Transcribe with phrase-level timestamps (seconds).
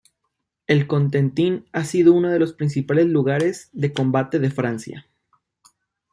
[0.65, 5.07] El Cotentin ha sido uno de los principales lugares de combate de Francia.